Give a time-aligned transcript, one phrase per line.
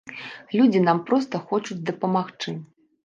[0.59, 2.57] Людзі нам проста хочуць дапамагчы!